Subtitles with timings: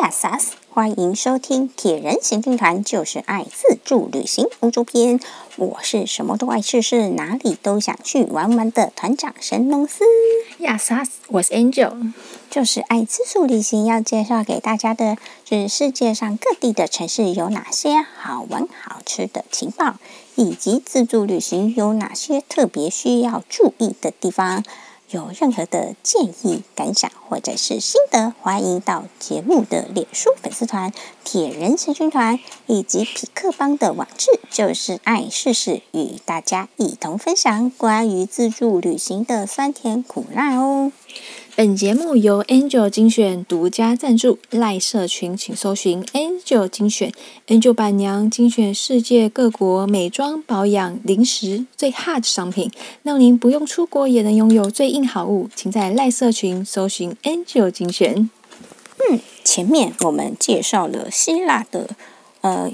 [0.00, 5.18] 亚萨斯，欢迎收听《铁人行军团就是爱自助旅行欧洲篇》。
[5.56, 10.04] 我是什么都爱试试，哪里都想去玩玩的团长神农司。
[10.58, 12.12] 亚萨斯，我是 Angel，
[12.48, 13.86] 就是爱自助旅行。
[13.86, 19.96] 要介绍给大家的是世界上各地的城市有哪些好玩好吃的情报，
[20.36, 24.62] 以及自助旅行有哪些特别需要注意的地方。
[25.10, 30.92] 有任何的建议、感想或者是心得，欢迎到节目的脸书粉丝团
[31.24, 40.92] “铁人行军团”以及匹克邦的网志，就是爱试试，与大家一同分享关于自助旅行的酸甜苦辣哦。
[41.58, 47.12] 本节目由 Angel 精选独家赞助，赖社群请搜寻 Angel 精选
[47.48, 52.70] ，Angel 板娘精选世界各国美妆、保养、零食最 hot 商品，
[53.02, 55.50] 让您不用出国也能拥有最硬好物。
[55.56, 58.30] 请在赖社群搜寻 Angel 精选。
[59.10, 61.88] 嗯，前面我们介绍了希腊的
[62.42, 62.70] 呃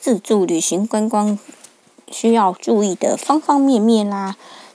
[0.00, 1.38] 自助旅行观光
[2.10, 4.34] 需要注意的方方面面啦。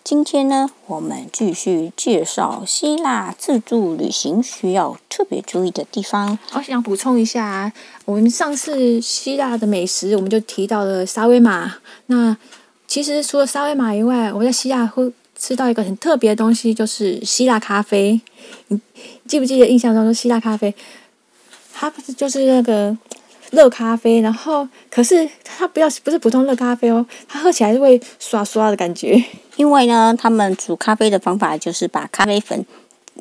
[0.09, 6.39] 今天呢，我们继续介绍希腊自助旅行需要特别注意的地方。
[6.53, 7.71] 我想补充一下，
[8.05, 11.75] 我们上次希腊的美食，我们就提到了沙威玛。
[12.07, 12.35] 那
[12.87, 18.19] 其实除了沙威玛以外，我在希腊会吃到一个很特别的东西，就是希腊咖啡。
[18.69, 18.81] 你
[19.27, 20.73] 记不记得印象当中希腊咖啡？
[21.71, 22.97] 它不是就是那个
[23.51, 29.23] 热咖啡，然后可是它不要不是普通热咖啡哦，它喝起来是会刷刷的感觉。
[29.55, 32.65] 因为呢，他们煮咖啡的方法就是把咖啡粉，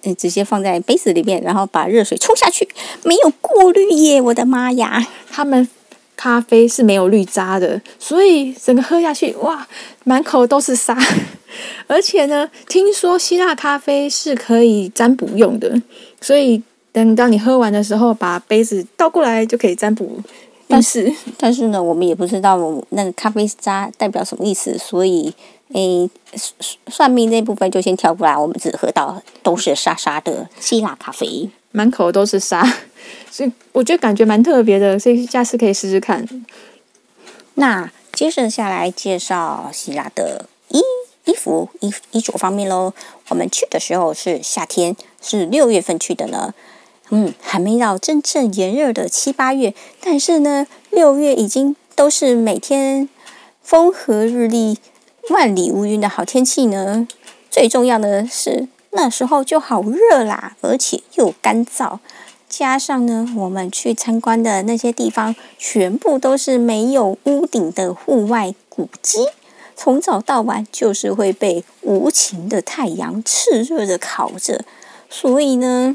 [0.02, 2.68] 嗯，直接放在杯子里面，然后把热水冲下去，
[3.02, 4.20] 没有过滤耶！
[4.20, 5.68] 我的妈呀，他们
[6.16, 9.66] 咖啡是没有滤渣的，所以整个喝下去，哇，
[10.04, 10.96] 满口都是沙。
[11.88, 15.80] 而且呢，听说希腊咖啡是可以占卜用的，
[16.20, 20.20] 所以等到你喝完的时候，把杯子倒过来就可以占卜。
[20.66, 22.58] 但是，但是呢，我们也不知道
[22.90, 25.34] 那个咖啡渣代表什么意思，所以。
[25.74, 26.08] 诶，
[26.86, 32.66] 算命那部分就先跳过来，我们只喝到都是沙沙的希腊咖啡，满口都是沙，
[33.30, 36.26] 所以我觉得感觉蛮特别的，所以下次可以试试看。
[37.56, 40.80] 那接着下来介绍希腊的衣
[41.26, 42.94] 衣服衣衣着方面喽。
[43.28, 46.54] 我们去的时候是夏天，是六月份去的呢，
[47.10, 53.08] 嗯，还没到真正炎热的七八月，但是呢，六月已经都是每天
[53.62, 54.78] 风和日丽。
[55.30, 57.06] 万里无云的好天气呢，
[57.50, 61.98] 最重要的是那时候就好热啦，而且又干燥，
[62.48, 69.26] 加上呢，我们去参观的那些地方全部都是没有屋顶的户外古迹，
[69.76, 74.64] 从早到晚就是会被无情的太阳炽热的烤着，
[75.10, 75.94] 所以呢，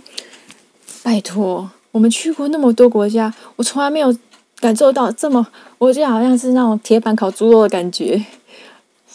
[1.03, 4.15] 拜托，我们去过那么多国家，我从来没有
[4.59, 5.45] 感受到这么，
[5.77, 8.25] 我觉得好像是那种铁板烤猪肉的感觉。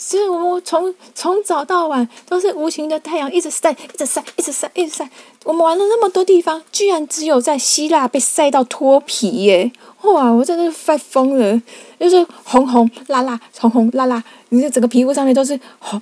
[0.00, 5.10] 所以我们从从早到晚都是无情的太阳一直晒，一直晒，一直晒，一直晒。
[5.44, 9.72] 我们玩了那么多地方，居然只有在希腊被晒到脱皮耶！
[10.02, 11.60] 哇，我真的快疯了，
[11.98, 16.00] 就是红红辣辣，红红辣辣，你的整个皮肤上面都是红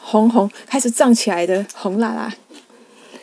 [0.00, 2.32] 红红，开始胀起来的红辣辣。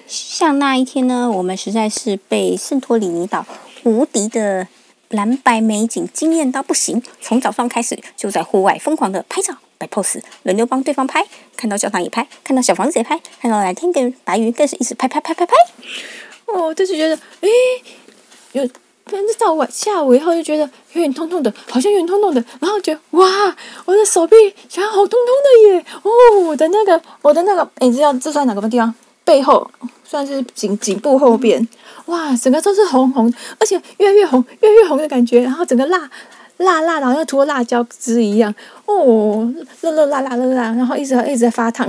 [0.08, 3.46] 像那一天呢，我们实在是被圣托里尼岛
[3.84, 4.68] 无敌的
[5.10, 9.84] 蓝白美景惊艳到不行，从早上开始就在户外疯狂的拍照摆。
[9.88, 11.26] pose 轮流帮对方拍，
[11.58, 15.54] 看到教堂也拍，看到小房子也拍，看到蓝天跟白云更是一直拍拍拍拍拍。
[16.46, 17.50] 哦，就是觉得，哎，
[18.54, 18.66] 有，
[19.04, 20.64] 但是到晚下午以后就觉得
[20.94, 24.36] 有点痛痛的，好像有点痛痛的，然后觉得哇，我的手臂
[24.70, 25.86] 全好痛痛的耶！
[26.02, 26.10] 哦，
[26.48, 28.96] 我的那个，我的那个，你知道这算哪个地方？
[29.24, 29.70] 背后
[30.04, 31.68] 算是颈颈部后边，
[32.06, 36.10] 哇，整个都是红红，而且越来越红，越来越红的感觉，然后整个辣。
[36.58, 38.54] 辣辣的，好像涂了辣椒汁一样
[38.86, 39.52] 哦，
[39.82, 41.88] 热热辣辣热辣，然后一直一直在发烫，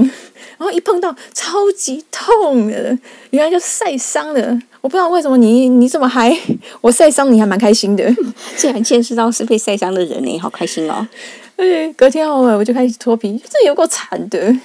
[0.56, 4.58] 然后一碰到超级痛的，原来就晒伤了。
[4.80, 6.34] 我不知道为什么你你怎么还，
[6.80, 8.02] 我晒伤你还蛮开心的。
[8.56, 11.06] 竟然见识到是被晒伤的人呢，好开心哦！
[11.56, 14.56] 哎，隔天后来我就开始脱皮，这有够惨的，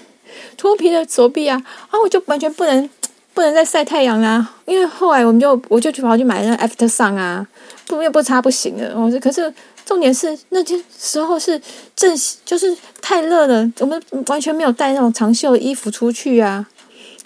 [0.60, 1.60] 脱皮的手臂啊，
[1.90, 2.88] 啊，我就完全不能
[3.34, 7.48] 不能再晒太阳啊，因为后来我们就我就去跑去买那个 After Sun 啊，
[7.88, 9.52] 不又不擦不行的，我说可是。
[9.86, 11.60] 重点是那天时候是
[11.96, 12.16] 正
[12.46, 16.64] 就是太热了，我们完全没有带那种长袖衣服出去啊！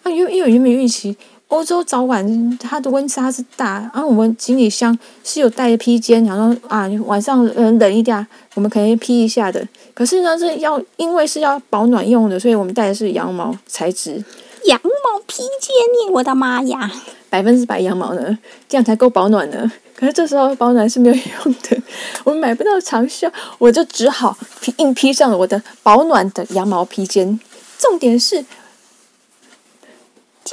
[0.04, 1.14] 啊，因为因为原本预期
[1.54, 9.66] 欧洲早晚它的温差是大，然后我们行李箱是有带披肩，然后啊晚上嗯冷一点，我们可以披一下的。
[9.94, 14.24] 可是呢，是要因为是要保暖用的，所以我们带的是羊毛材质。
[14.66, 15.76] 羊毛披肩
[16.08, 16.14] 呢？
[16.14, 16.92] 我的妈呀！
[17.30, 18.36] 百分之百羊毛呢，
[18.68, 19.72] 这样才够保暖呢。
[19.96, 21.78] 可是这时候保暖是没有用的，
[22.24, 27.40] 我们买不到长袖，我就只好披硬披上了我的保暖的羊毛披肩。
[27.78, 28.44] 重点是，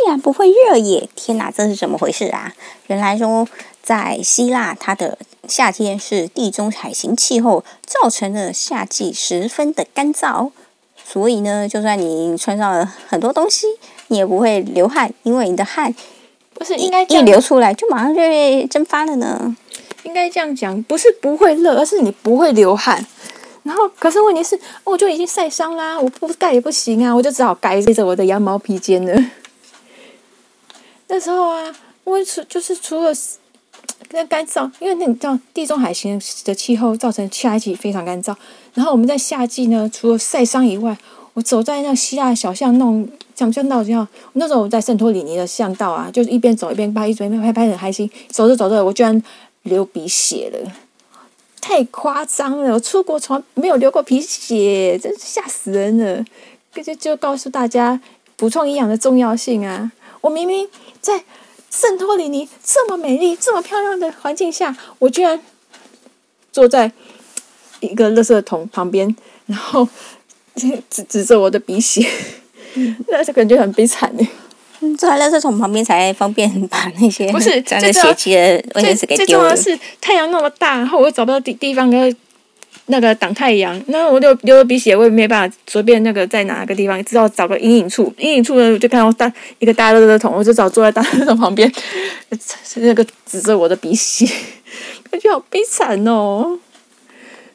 [0.02, 1.10] 竟然不会热耶！
[1.14, 2.54] 天哪，这是怎么回事啊？
[2.86, 3.46] 原来说
[3.82, 10.52] 在希腊，它的夏天是地中海型气候，造成了夏季十分的干燥。
[11.04, 13.66] 所以呢，就算你穿上了很多东西，
[14.06, 15.94] 你也不会流汗，因为你的汗
[16.54, 19.54] 不是应该一流出来就马上就会蒸发了呢。
[20.04, 23.04] 应该这样讲，不是不会热，而是你不会流汗。
[23.64, 29.22] 然后，可是问题是，我就已经晒伤啦，我不盖也不行啊，我就只好盖着我的羊毛披肩了。
[31.10, 31.74] 那时候啊，
[32.04, 33.12] 我除就是除了
[34.12, 38.34] 那干燥，因为那你知道地中海型的气候造成夏季非常干燥。
[38.74, 40.96] 然后我们在夏季呢，除了晒伤以外，
[41.34, 44.06] 我走在那希腊小巷弄，讲巷道这样。
[44.34, 48.08] 那时候我在圣托里尼的巷道啊，就是一边走一边拍，一边拍，拍得很开心。
[48.28, 49.20] 走着走着，我居然
[49.62, 50.72] 流鼻血了，
[51.60, 52.74] 太夸张了！
[52.74, 56.24] 我出国从来没有流过鼻血，真是吓死人了。
[56.72, 58.00] 就就告诉大家
[58.36, 59.90] 补充营养的重要性啊！
[60.20, 60.68] 我明明
[61.00, 61.24] 在
[61.70, 65.40] 圣托里尼这么美丽、这么漂亮的环境下，我居然
[66.52, 66.92] 坐在。
[67.82, 69.88] 一个垃圾桶旁边，然后
[70.54, 72.06] 指指着我的鼻血，
[73.08, 74.28] 那就感觉很悲惨呢。
[74.98, 79.56] 坐在垃圾桶旁边才方便把那些不是沾着血迹的卫生纸给丢了。
[79.56, 82.14] 是太阳那么大，然后我又找不到地地方跟
[82.90, 88.12] 那个挡太阳，那我就流了鼻血，我也没办法随便那个在哪个地方，只好找个阴影处。
[88.18, 91.72] 阴影处呢，我就看到大一个大垃圾桶，我就找坐在大垃圾桶旁边，
[92.76, 94.26] 那个指着我的鼻血，
[95.10, 96.58] 感觉好悲惨哦。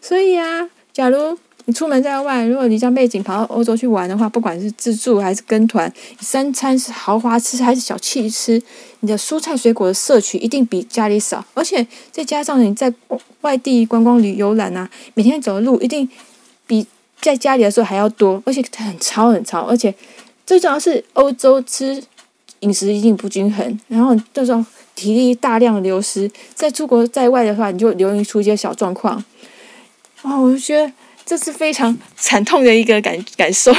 [0.02, 8.62] 所以啊，假如你出门在外，如果你将背景跑到欧洲去玩的话，不管是自助还是跟团，三餐是豪华吃还是小气吃，
[9.00, 11.44] 你的蔬菜水果的摄取一定比家里少。
[11.54, 12.94] 而且再加上你在
[13.42, 16.08] 外地观光旅游览啊，每天走的路一定
[16.68, 16.86] 比
[17.20, 19.62] 在家里的时候还要多，而且很超很超。
[19.62, 19.94] 而且
[20.46, 22.04] 最重要是欧洲吃
[22.60, 24.64] 饮食一定不均衡，然后这种
[24.94, 29.24] 体力大量流失，在出国在外的话，你就容易出一些小状况。
[30.22, 30.92] 哦，我就觉得
[31.26, 33.74] 这是非常惨痛的一个感感受。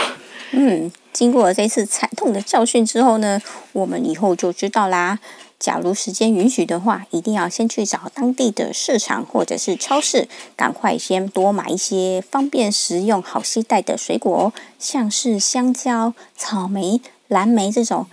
[0.51, 3.41] 嗯，经过这次惨痛的教训之后呢，
[3.73, 5.19] 我们以后就知道啦。
[5.59, 18.07] 假如时间允许的话，一定要先去找当地的市场或者是超市，赶快先多买一些方便食用、好携带的水果，像是香蕉、草莓、蓝莓这种，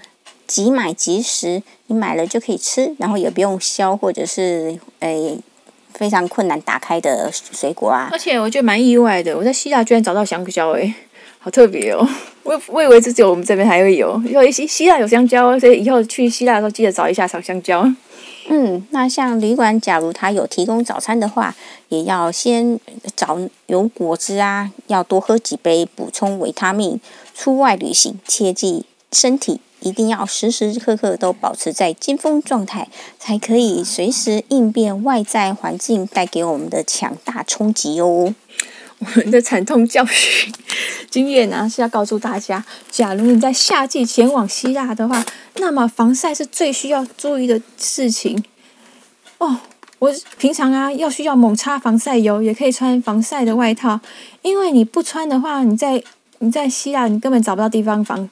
[0.48, 5.40] 即买即食，你买了就可以吃，然后也不用削或者是诶。
[5.94, 8.10] 非常困难打开的水果啊！
[8.12, 10.94] 而且我觉得蛮意外的，我在希腊居然找到香蕉，诶，
[11.40, 12.08] 好特别哦！
[12.44, 17.90] 我我以为只有我们这边还会有，因为希希腊有香蕉，所以以后去希腊的时候记得找一下找香蕉。
[18.50, 21.56] 嗯，那像旅馆，假如他有提供早餐的话，
[21.88, 22.78] 也要先
[23.16, 27.00] 找有果汁啊，要多喝几杯补充维他命。
[27.34, 29.62] 出外旅行，切记身体。
[29.84, 32.88] 一定要时时刻刻都保持在巅峰状态，
[33.20, 38.34] 才可以随时应变外在环境带给我们的强大冲击哦。
[39.00, 40.54] 我们的惨痛教训
[41.10, 45.26] 经验呢，是要告诉大家：假如你在夏季前往希腊的话，
[45.56, 48.42] 那么防晒是最需要注意的事情
[49.40, 49.60] 哦。
[50.00, 54.00] 我平常啊，要需要猛擦防晒油，也可以穿防晒的外套，
[54.42, 56.02] 因为你不穿的话，你在
[56.40, 58.30] 你在希腊你根本找不到地方防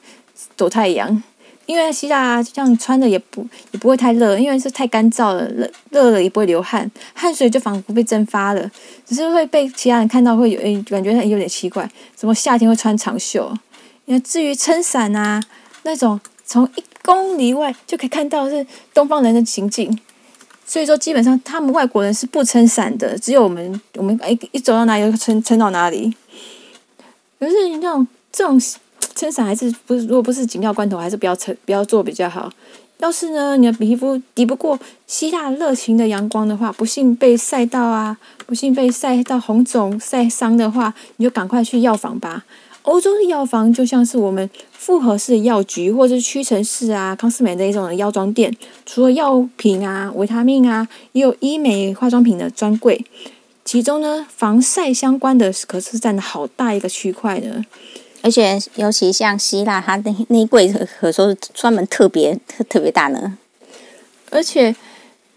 [0.56, 1.24] 躲太阳。
[1.72, 8.70] 因为希腊这样穿的也不也不会太热，因为是太干燥了，热热了也不会流汗，汗水就仿佛被蒸发了，
[9.06, 13.50] 只是会被其他人看到会有诶感觉有点奇怪，怎么夏天会穿长袖？
[14.08, 15.42] 那至于撑伞啊，
[15.84, 19.98] 那种从一公里外就可以看到是东方人的情景，
[20.66, 26.14] 所以说基本上他们外国人是不撑伞的，只有我们我们一一走到哪里就撑撑到哪里，
[27.40, 28.60] 可是那种这种。
[29.22, 30.08] 撑伞还是不是？
[30.08, 32.52] 如果不是紧要关头，还是不要撑，不要做比较好。
[32.98, 42.46] 要是呢，你的皮肤抵不过希腊热情的阳光的话，不幸被晒到啊，不幸被晒到红肿、晒伤的话，你就赶快去药房吧。
[42.82, 48.52] 欧洲的药房就像是我们复合式药局，或者是屈臣氏啊、康斯美的一种的药妆店。
[48.88, 53.06] 除了药品啊、维他命啊，也有医美化妆品的专柜。
[53.64, 57.64] 其中呢，防晒相关的可是占了好大一个区块呢。
[58.24, 63.38] 而且，尤其像希腊，它那那柜可可说是专门特别特特别大呢。
[64.30, 64.76] 而且，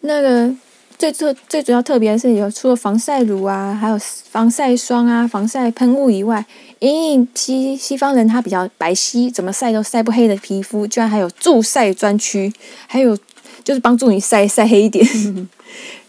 [0.00, 0.55] 那个
[0.99, 6.45] 最最最主要特别的是，有除了防晒乳啊，还有防晒霜啊、防晒喷雾以外，
[6.79, 12.53] 因为西西方人他比较白皙，怎么晒都晒不黑的皮肤，居然还有助晒专区，
[12.87, 13.17] 还有
[13.64, 15.49] 就是帮助你晒晒黑一点， 嗯、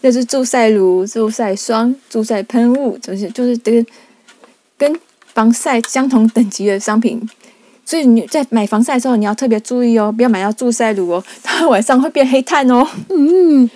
[0.02, 3.84] 就是助晒乳、助晒霜、助晒喷雾，就是就是跟
[4.78, 5.00] 跟
[5.36, 7.20] 防晒相同等级的商品。
[7.84, 12.88] 所以你在买防晒的时候，你要特别注意哦，不要买到助晒乳哦， 它晚上会变黑炭哦。
[13.10, 13.68] 嗯，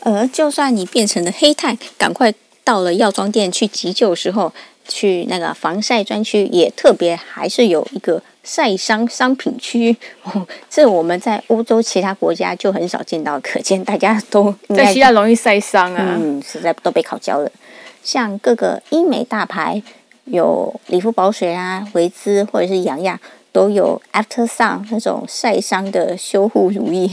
[0.00, 2.32] 而就算你变成了黑炭，赶快
[2.62, 4.52] 到了药妆店去急救的时候，
[4.86, 9.94] 去那个防晒专区，也特别还是有一个晒伤商品区。
[10.22, 16.16] 哦，这我们在欧洲其他国家就很少见到，可见大家都在希腊容易晒伤啊。
[16.18, 17.50] 嗯，实在都被烤焦了。
[18.02, 19.82] 像各个医美大牌。
[20.24, 23.18] 有理肤宝水啊，维姿或者是养养
[23.54, 27.08] 都有 After Sun 那种晒伤的修护乳液。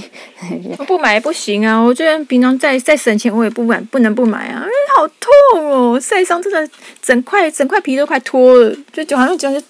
[0.79, 1.79] 我 不买不行啊！
[1.79, 4.65] 我觉得平常再再省钱，我也不买，不能不买啊！
[4.97, 6.67] 好痛哦，晒伤真的
[6.99, 9.63] 整块整块皮都快脱了，就就好像觉得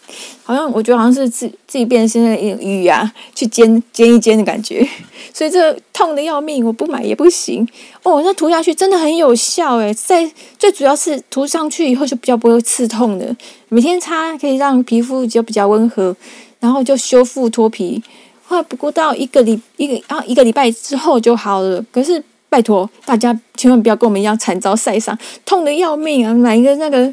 [0.44, 4.88] 好像我觉得好像是自自己变成现在鱼啊，去煎煎一煎的感觉，
[5.34, 7.68] 所以这痛的要命，我不买也不行
[8.04, 8.22] 哦。
[8.24, 13.36] 那涂下去真的很有效诶，在最主要是涂上去以后就比较不会刺痛的，
[13.72, 16.16] 每天擦可以让皮肤就比较温和。
[16.60, 18.00] 然后就修复脱皮，
[18.46, 21.84] 后来不过到一个礼一个啊一个礼拜之后就好了。
[21.92, 26.32] 可是拜托大家千万不要跟我们一样惨遭晒伤，痛的要命啊！
[26.32, 27.12] 买一个那个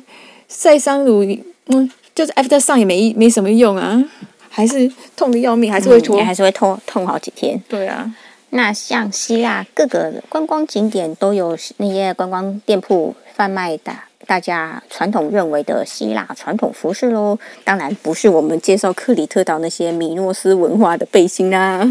[0.48, 1.24] 晒伤乳，
[1.68, 4.04] 嗯，就是 After Sun 也没没什么用啊，
[4.50, 7.58] 还是痛的要命，还是会脱，嗯、还是会痛痛好几天。
[7.66, 8.14] 对啊，
[8.50, 13.94] 那像希腊各个观光景点都有那些观光店铺贩卖的。
[14.28, 21.88] 大家传统认为的希腊传统服饰喽，当然不是我们介绍克里特岛那些米诺斯文化的背心啦，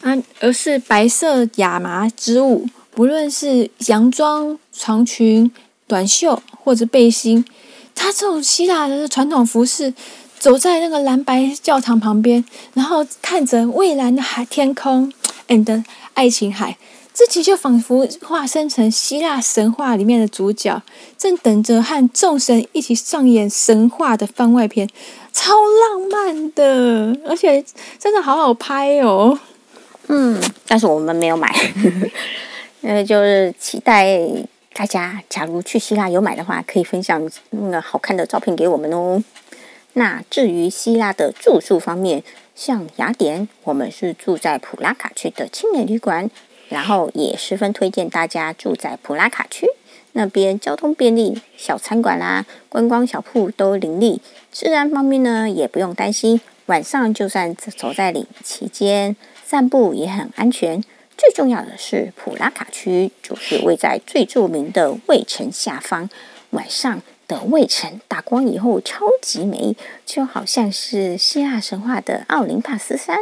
[0.00, 5.50] 啊，而是白色亚麻织物，不论是洋装、长裙、
[5.88, 7.44] 短袖或者背心，
[7.92, 9.92] 它这种希腊的传统服饰，
[10.38, 15.12] 走在那个蓝白教堂旁边，然后看着蔚蓝的海天空
[15.48, 16.76] ，and 爱琴海。
[17.14, 20.82] 自己就仿佛化身成希腊神话里面的主角，
[21.16, 24.88] 正等着和众神一起上演神话的番外篇，
[25.32, 27.64] 超浪漫的，而且
[28.00, 29.38] 真的好好拍哦。
[30.08, 31.54] 嗯，但是我们没有买，
[32.82, 34.18] 呃，就是期待
[34.72, 39.22] 大家假如去希腊有买的话，可以分享那个好看的照片给我们哦。
[39.92, 42.24] 那至于希腊的住宿方面，
[42.56, 46.28] 像雅典，我们是住在普拉卡区的青年旅馆。
[46.74, 49.64] 然后也十分推荐大家住在普拉卡区
[50.14, 54.20] 那边，交通便利，小餐馆啦、观光小铺都林立。
[54.50, 59.14] 治安方面呢，也不用担心，晚上就算走在里期间
[59.44, 60.82] 散步也很安全。
[61.16, 66.10] 最重要的是，普拉卡区就是位在最著名的卫城下方，
[66.50, 73.18] 晚上的卫城打光以后超级美，就好像是希腊神话的奥林帕斯山。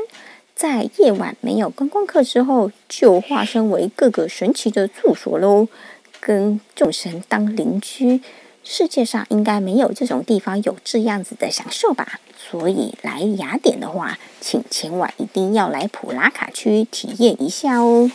[0.62, 5.66] 在夜晚没有观光客之后，就化身为各个神奇的住所喽，
[6.21, 8.21] 跟众神当邻居。
[8.62, 12.21] 世界上应该没有这种地方有这样子的享受吧？
[12.38, 18.09] 所以来雅典的话，请前往一定要来普拉卡区体验一下哦。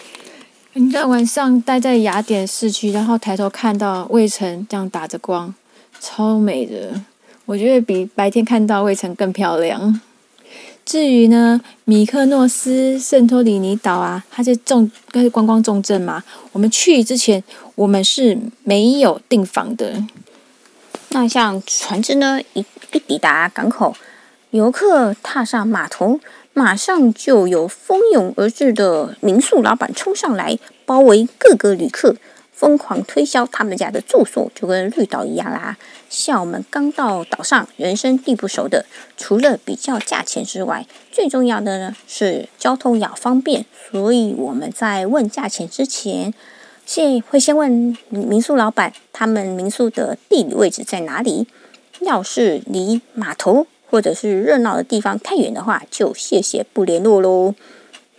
[0.71, 5.53] 你在晚上待在雅典市区，然后抬头看到卫城这样打着光，
[5.99, 7.03] 超美的。
[7.45, 9.99] 我觉得比白天看到卫城更漂亮。
[10.87, 16.23] 至于呢，米克诺斯、圣托里尼岛啊，它是重，它是观光重镇嘛。
[16.53, 17.43] 我们去之前，
[17.75, 20.01] 我们是没有订房的。
[21.09, 22.63] 那像船只呢，一
[22.93, 23.93] 一抵达港口，
[24.51, 26.21] 游客踏上码头，
[26.53, 32.15] 马上就有蜂拥而至的民宿老板冲上来，包围各个旅客。
[32.57, 35.77] 疯狂推销他们家的住宿，就跟绿岛一样啦。
[36.09, 38.83] 像我们刚到岛上，人生地不熟的，
[39.15, 43.63] 除了比较价钱之外，最重要的呢是交通要方便。
[43.91, 46.33] 所以我们在问价钱之前，
[46.83, 51.45] 先会先问民宿老板，他们民宿的地理位置在哪里？
[51.99, 57.53] 要是离码头或者是热闹的地方太远的话，就谢谢不联络喽。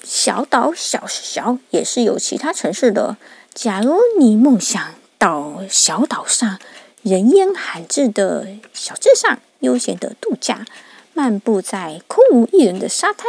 [0.05, 3.17] 小岛小小也是有其他城市的。
[3.61, 6.61] 假如你梦想到小岛上
[7.03, 10.65] 人烟罕至的小镇上悠闲的度假，
[11.13, 13.27] 漫步在空无一人的沙滩，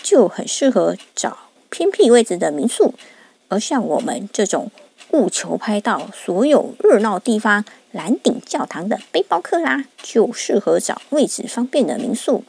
[0.00, 1.36] 就很适合找
[1.68, 2.94] 偏僻位置的民宿。
[3.48, 4.70] 而像我们这种
[5.10, 12.44] 务求拍到所有热闹地方、蓝顶教堂的背包客啦，就适合找位置方便的民宿。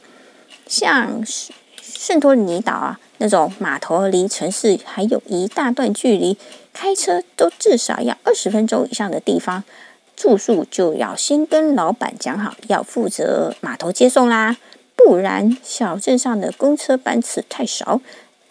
[0.68, 1.20] 像
[1.82, 6.38] 圣托里尼岛啊，那种码头离城市还有一大段距离。
[6.74, 9.62] 开车都至少要二十分钟以上的地方，
[10.14, 14.56] 住宿就要先跟老板讲好，要负责码头接送啦。
[14.96, 18.00] 不然小镇上的公车班次太少，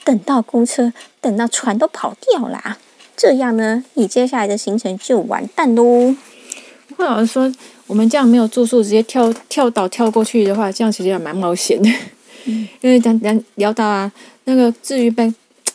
[0.04, 2.78] 等到公车、等到船都跑掉啦，
[3.18, 6.16] 这样呢，你接下来的行程就完蛋喽。
[6.88, 7.54] 不过老实说，
[7.88, 11.90] 我们这样没有住宿，直接跳跳岛跳过去的话，这样其实也蛮冒险的。
[12.46, 14.12] 嗯，因为咱咱聊到啊，
[14.46, 15.34] 那个至于被。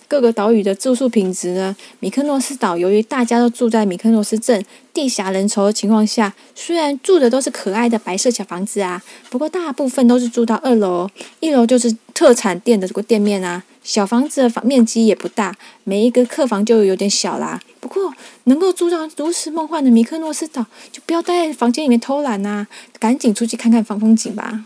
[0.08, 1.76] 各个岛屿的住宿品质呢？
[2.00, 11.10] 米克诺斯岛由于大家都住在米克诺斯镇，地狭人稠的情况下，虽然住的都是可爱的白色小房子啊，不过大部分都是住到二楼，
[11.40, 13.62] 一楼就是特产店的这个店面啊。
[13.84, 17.60] 小房子的房面积也不大，每一个客房就有点小啦。
[17.80, 18.12] 不过
[18.44, 24.64] 能够住到如此梦幻的米克诺斯岛，就不要待在房间里面偷懒呐、啊，赶紧出去看看风风景吧。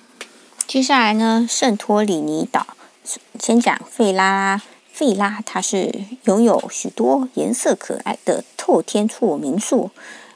[0.66, 2.66] 接下来呢，圣托里尼岛，
[3.38, 4.62] 先讲费拉拉。
[4.92, 5.90] 费拉，它是
[6.24, 9.90] 拥有许多颜色可爱的透天厝民宿，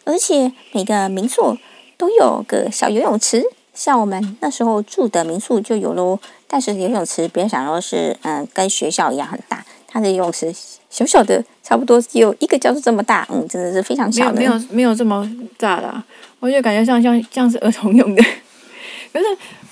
[0.05, 1.59] 而且每个民宿
[1.99, 3.45] 都有个小游泳池。
[3.75, 10.51] 像我们那时候住的民宿就有喽，但是游泳池别想说是嗯跟学校一样很大，它的游泳池
[10.89, 16.03] 小小的，差不多只有一个教室这么大，嗯，真的是非常小的，没有没有，这么大的，
[16.41, 18.23] 我就感觉像像像是儿童用的，
[19.13, 19.27] 可是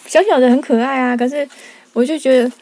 [0.06, 1.48] 小小的很可爱啊，可是
[1.94, 2.52] 我就觉得。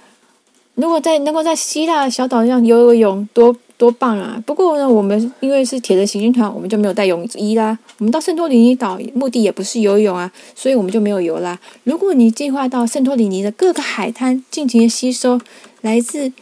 [0.74, 4.42] 如果在能够在希腊小岛上游游泳，多多棒啊！
[4.46, 7.78] 不过呢，我们因为是铁人行军团，我们就没有带泳衣啦。
[7.98, 11.58] 我们到圣托里尼岛目的也不是游泳啊，所以我们就没有游啦。
[11.84, 15.38] 如果你计划到圣托里尼的各个海滩，尽情的吸收
[15.82, 16.32] 来自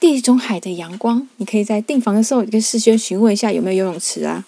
[0.00, 4.46] 地中海的阳光，你可以在订房的时候，跟事先询问一下有没有游泳池啊。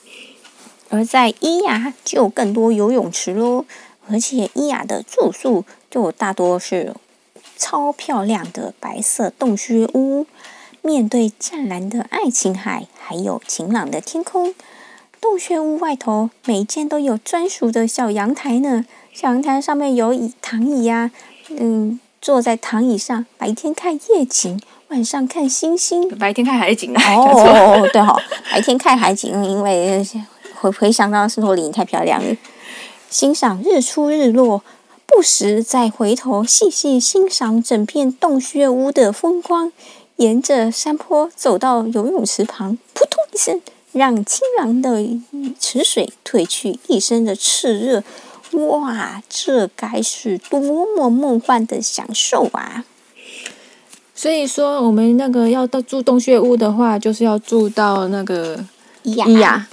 [0.88, 3.66] 而在伊亚就有更多游泳池喽，
[4.11, 6.94] 而且伊亚的住宿就大多是。
[7.58, 10.26] 超漂亮的白色洞穴屋，
[10.80, 14.54] 面对湛蓝的爱琴海，还有晴朗的天空。
[15.20, 21.10] 洞穴屋外头每间都有专属的小阳台呢，小阳台上面有椅躺椅啊，
[21.48, 26.08] 嗯，坐在躺椅上，白天看夜景，晚上看星星。
[26.16, 27.02] 白天看海景啊？
[27.16, 28.22] 哦， 对哈、哦，
[28.52, 30.06] 白天看海景，因为
[30.54, 32.36] 回回想到圣托里尼太漂亮了，
[33.10, 34.62] 欣赏日出日落。
[35.08, 39.73] 不时再回头细细欣赏整片洞穴屋的风光，
[40.16, 43.60] 沿着山坡走到游泳池旁，扑通一声，
[43.92, 45.04] 让清凉的
[45.58, 48.04] 池水褪去一身的炽热。
[48.52, 52.84] 哇，这该是多么梦幻的享受啊！
[54.14, 58.64] 所以说，我们那个要到住洞穴屋的话，就是要住到那个
[59.02, 59.66] 伊亚。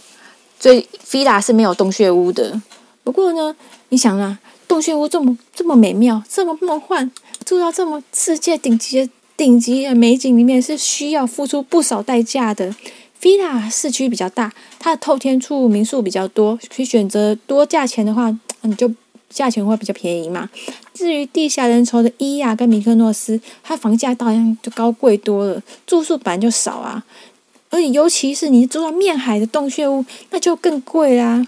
[0.59, 2.59] 所以菲拉是没有洞穴屋的。
[3.03, 3.55] 不过呢，
[3.89, 4.39] 你想啊。
[4.75, 7.09] 洞穴屋这么这么美妙，这么梦幻，
[7.45, 12.75] 住到这么世界顶级的顶级的美景里面，是需要付出不少代价的。
[13.17, 18.93] 菲拉市区比较大，它的透天厝民宿比较多，可以选择多价钱的话，你就
[19.29, 20.49] 价钱会比较便宜嘛。
[20.93, 27.01] 至于地下人稠的伊亚跟米克诺斯，它房价当然就高贵多了，住宿本来就少啊，
[27.69, 31.47] 而且尤其是你住到面海的洞穴屋，那就更贵啦。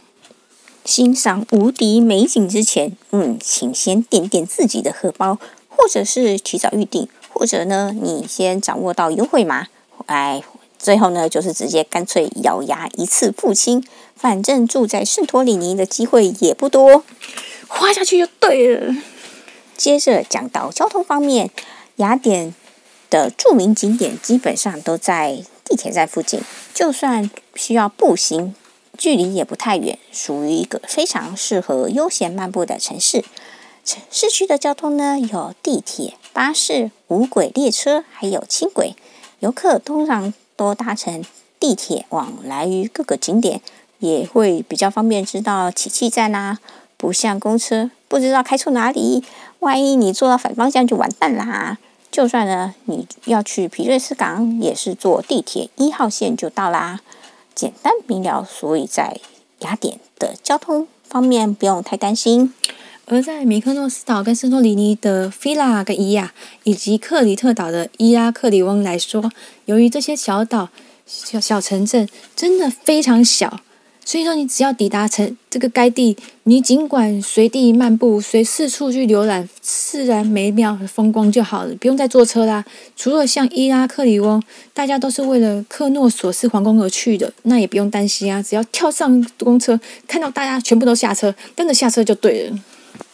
[0.88, 9.68] 欣赏无敌美景之前，嗯，请先垫垫自己的荷包，或者是提早预定，或者呢，你先掌握到优惠码，
[10.06, 10.42] 哎，
[10.80, 13.84] 最后呢，就是直接干脆咬牙一次付清，
[14.16, 17.04] 反正住在圣托里尼的机会也不多，
[17.68, 18.96] 花下去就对了。
[19.76, 21.52] 接着讲到交通方面，
[21.98, 22.56] 雅典
[23.10, 26.40] 的著名景点基本上都在地铁站附近，
[26.74, 28.56] 就算需要步行。
[28.98, 33.24] 距离也不太远，属于一个非常适合悠闲漫步的城市。
[33.86, 38.96] 城市区的交通呢，有地铁、巴士、无轨列车，还有轻轨。
[39.40, 41.24] 游客通常都搭乘
[41.60, 43.62] 地铁往来于各个景点，
[44.00, 46.60] 也会比较方便知道起訖站啊。
[46.98, 49.24] 不像公车，不知道开出哪里，
[49.60, 51.78] 万一你坐到反方向就完蛋啦。
[52.10, 57.02] 就算呢，你要去皮瑞斯港，也是坐地铁一号线就到啦。
[57.58, 59.20] 简单明了，所以在
[59.62, 62.54] 雅典的交通方面不用太担心。
[63.08, 69.32] 而在米克诺斯岛跟圣托里尼的菲拉跟伊亚，以及克里特岛的伊拉克里翁来说，
[69.66, 70.70] 由于这些小岛、
[71.08, 73.62] 小小城镇真的非常小。
[74.08, 82.64] 所以说，你只要抵达城这个该地，你尽管随地漫步，随四处去浏览自然美妙的风光就好了，不用再坐车啦。
[82.96, 84.42] 除了像伊拉克里翁，
[84.74, 92.58] 大家都是为了克诺索斯皇宫而去的，那也不用担心啊，只要跳上公车，看到大家全部都下车，跟着下车就对了。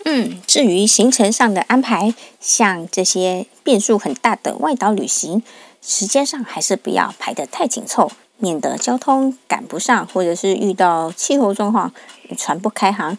[0.05, 5.41] 嗯，至于行程上的安排，像这些变数很大的外岛旅行，
[5.81, 8.11] 时间上还是不要排得太紧凑。
[8.43, 11.93] 免得交通赶不上，或者是遇到气候状况，
[12.37, 13.17] 船不开航。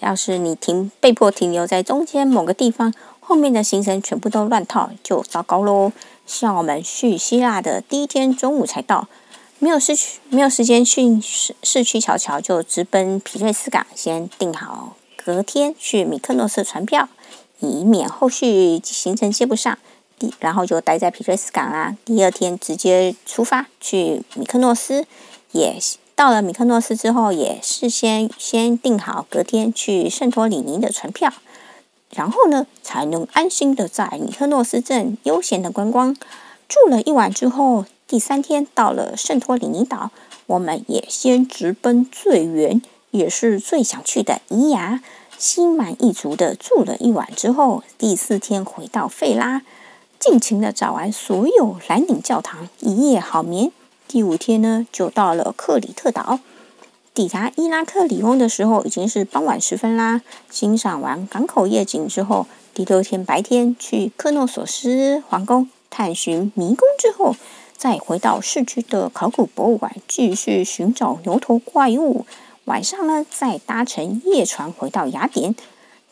[0.00, 5.92] 要是你停被迫停留在中间某个地方，后面的行程全部都乱套，就糟糕喽。
[6.26, 9.06] 像我们去希腊的第一天中午才到，
[9.60, 17.08] 没有市区，没有时间去市市区瞧瞧，就直奔皮瑞斯港，先订好隔天去米克诺斯船票，
[17.60, 19.78] 以免后续行程接不上。
[20.18, 21.96] 第然后就待在皮瑞斯港啦。
[22.04, 25.06] 第二天直接出发去米克诺斯，
[25.52, 25.78] 也
[26.14, 31.32] 到了米克诺斯之后，也事先先订好隔天去圣托里尼的船票。
[32.14, 36.16] 然后呢，才能安心的在米克诺斯镇悠闲的观光。
[36.68, 40.10] 住了一晚之后，第三天到了圣托里尼岛，
[40.46, 45.02] 我们也先直奔最远也是最想去的伊雅，
[45.36, 49.62] 心满意足的住了一晚之后，第四天回到费拉，
[50.28, 53.70] 尽情的找完所有蓝顶教堂，一夜好眠。
[54.08, 56.40] 第五天呢，就到了克里特岛。
[57.14, 60.22] 抵达伊拉克里翁的时候，已经是傍晚时分啦。
[60.50, 67.36] 欣赏完港口夜景之后，第六天白天去克诺索斯皇宫探寻迷宫之后，
[67.76, 72.26] 再回到市区的考古博物馆继续寻找牛头怪物。
[72.64, 75.54] 晚上呢，再搭乘夜船回到雅典。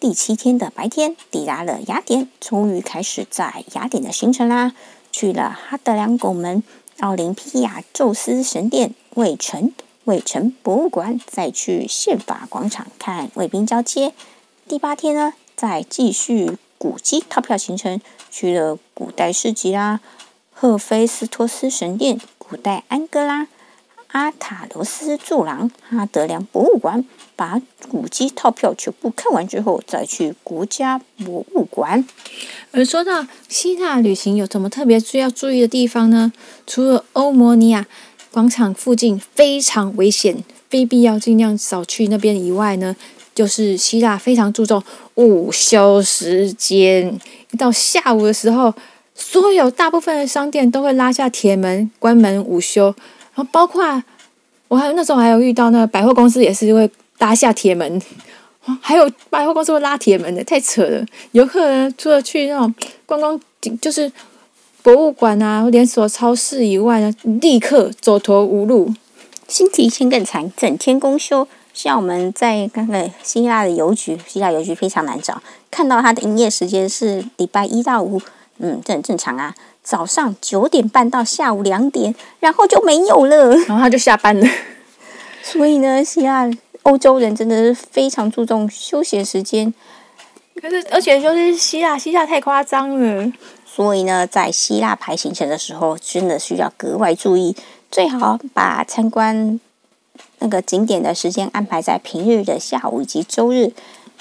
[0.05, 4.75] 第七天的白天抵达了雅典，终于开始在雅典的行程啦。
[5.11, 6.63] 去了哈德良拱门、
[6.99, 9.73] 奥林匹亚宙斯神殿、卫城。
[10.05, 14.13] 卫城博物馆，再去宪法广场看卫兵交接。
[14.69, 17.99] 第八天呢，再继续古迹套票行程，
[18.31, 20.01] 去了古代市集啦，
[20.53, 23.49] 赫菲斯托斯神殿、古代安哥拉、
[24.15, 27.05] 阿塔罗斯柱廊、哈德良博物馆。
[27.37, 32.07] 把古迹套票全部看完之后，再去国家博物馆。
[32.71, 36.33] 而说到希腊旅行，有什么特别需要注意的地方呢？
[36.65, 37.87] 除了欧摩尼亚。
[38.31, 42.97] 广场附近非常危险，非必要尽量少去那边以外呢，
[43.33, 44.83] 就是希腊非常注重
[45.15, 47.17] 午休时间。
[47.53, 48.75] 一到下午的时候，
[49.15, 52.93] 所有大部分的商店都会拉下铁门关门午休，
[53.35, 54.03] 然后包括
[54.69, 58.01] 我还有那时候还有遇到那个百货公司也是会拉下铁门，
[58.81, 61.05] 还有百货公司会拉铁门的，太扯了。
[61.33, 62.75] 游客呢，除了去那种
[63.07, 63.41] 观光，
[63.81, 64.11] 就是。
[64.85, 68.93] 博物馆啊，连锁超市以外呢，立刻走投无路。
[69.49, 71.49] 新提前更惨，整天公休。
[71.73, 78.21] 像我们在那个希腊的邮局，希腊邮局非常难找，看到它的营业时间是礼拜一到五，
[78.59, 79.55] 嗯，这很正常啊。
[79.85, 84.49] 早上九点半到下午两点，然后就没有了，然后他就下班了。
[85.43, 86.51] 所以呢，希腊
[86.83, 89.73] 欧洲人真的是非常注重休闲时间。
[90.61, 93.31] 可是，而且就是希腊，希腊太夸张了。
[93.67, 97.55] 所以呢，在希腊排行程的时候，真的需要格外注意，
[97.91, 99.61] 最好把参观
[100.39, 103.73] 那个景点的时间安排在平日的下午以及周日。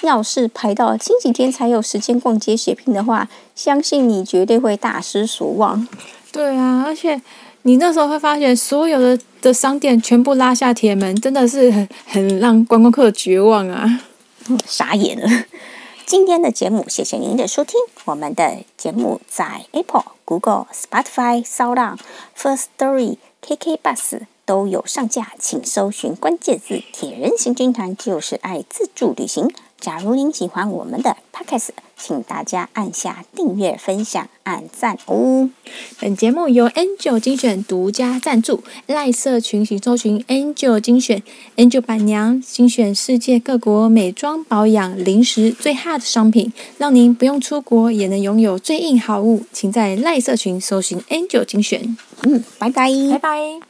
[0.04, 5.86] 要是排到星期天才有时间逛街血拼的话，相信你绝对会大失所望。
[6.30, 7.20] 对啊，而且
[7.62, 14.00] 你那时候会发现，所有的的商店全部拉下铁门，真的是很很让观光客绝望啊，
[14.66, 15.28] 傻眼了。
[16.06, 17.80] 今天的节目，谢谢您的收听。
[18.04, 21.96] 我们的节目在 Apple、Google、Spotify、SoundOn、
[22.36, 29.50] First Story、KK Bus 都有上架，请搜寻关键字“铁人行军团”，就是爱自助旅行。
[29.84, 35.50] 假如您喜欢我们的 Podcast，请大家按下订阅、分享、按赞哦。
[36.00, 41.22] 本节目由 Angel 精选独家赞助，赖社群请搜寻 Angel 精选
[41.56, 49.42] ，Angel 板娘精选世界各国美妆保养、零食最 hot 的商品，让您不用出国也能拥有最硬好物。
[49.52, 51.94] 请在赖社群搜寻 Angel 精选。
[52.22, 53.66] 嗯，拜拜，拜拜。